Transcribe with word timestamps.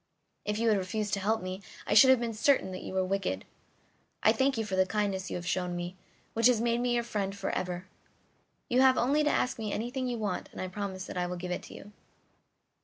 If 0.45 0.57
you 0.57 0.69
had 0.69 0.79
refused 0.79 1.13
to 1.13 1.19
help 1.19 1.43
me 1.43 1.61
I 1.85 1.93
should 1.93 2.09
have 2.09 2.19
been 2.19 2.33
certain 2.33 2.71
that 2.71 2.81
you 2.81 2.95
were 2.95 3.05
wicked. 3.05 3.45
I 4.23 4.31
thank 4.33 4.57
you 4.57 4.65
for 4.65 4.75
the 4.75 4.87
kindness 4.87 5.29
you 5.29 5.35
have 5.35 5.45
shown 5.45 5.75
me, 5.75 5.95
which 6.33 6.47
has 6.47 6.59
made 6.59 6.81
me 6.81 6.95
your 6.95 7.03
friend 7.03 7.35
for 7.37 7.51
ever. 7.51 7.85
You 8.67 8.81
have 8.81 8.97
only 8.97 9.23
to 9.23 9.29
ask 9.29 9.59
me 9.59 9.69
for 9.69 9.75
anything 9.75 10.07
you 10.07 10.17
want 10.17 10.49
and 10.51 10.59
I 10.59 10.69
promise 10.69 11.05
that 11.05 11.17
I 11.17 11.27
will 11.27 11.37
give 11.37 11.51
it 11.51 11.61
to 11.61 11.75
you." 11.75 11.91